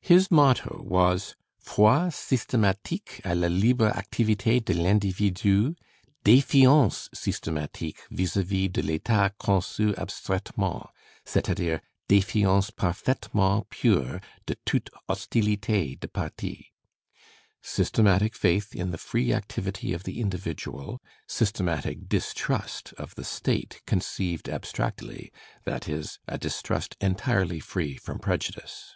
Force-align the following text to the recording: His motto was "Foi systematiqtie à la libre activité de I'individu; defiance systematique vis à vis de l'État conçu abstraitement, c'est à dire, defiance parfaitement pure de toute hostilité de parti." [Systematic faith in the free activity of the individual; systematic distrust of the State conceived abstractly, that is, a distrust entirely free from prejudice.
His 0.00 0.30
motto 0.30 0.80
was 0.86 1.34
"Foi 1.58 2.06
systematiqtie 2.06 3.20
à 3.22 3.36
la 3.36 3.48
libre 3.48 3.90
activité 3.90 4.60
de 4.64 4.74
I'individu; 4.74 5.74
defiance 6.22 7.08
systematique 7.12 7.98
vis 8.08 8.36
à 8.36 8.44
vis 8.44 8.68
de 8.72 8.80
l'État 8.80 9.32
conçu 9.40 9.92
abstraitement, 9.98 10.88
c'est 11.24 11.46
à 11.48 11.56
dire, 11.56 11.80
defiance 12.06 12.70
parfaitement 12.70 13.66
pure 13.70 14.20
de 14.46 14.54
toute 14.64 14.88
hostilité 15.08 15.96
de 16.00 16.06
parti." 16.06 16.70
[Systematic 17.60 18.36
faith 18.36 18.76
in 18.76 18.92
the 18.92 18.96
free 18.96 19.32
activity 19.32 19.92
of 19.92 20.04
the 20.04 20.20
individual; 20.20 21.00
systematic 21.26 22.08
distrust 22.08 22.92
of 22.98 23.16
the 23.16 23.24
State 23.24 23.80
conceived 23.86 24.48
abstractly, 24.48 25.32
that 25.64 25.88
is, 25.88 26.20
a 26.28 26.38
distrust 26.38 26.94
entirely 27.00 27.58
free 27.58 27.96
from 27.96 28.20
prejudice. 28.20 28.94